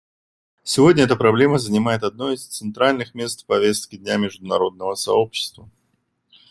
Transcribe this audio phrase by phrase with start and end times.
[0.63, 5.69] Сегодня эта проблема занимает одно из центральных мест в повестке дня международного сообщества.